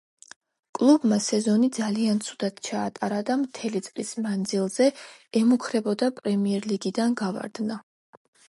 კლუბმა 0.77 1.17
სეზონი 1.25 1.69
ძალიან 1.75 2.21
ცუდად 2.29 2.57
ჩაატარა 2.69 3.19
და 3.29 3.37
მთელი 3.43 3.83
წლის 3.89 4.15
მანძილზე 4.25 4.89
ემუქრებოდა 5.43 6.13
პრემიერლიგიდან 6.21 7.19
გავარდნა. 7.25 7.83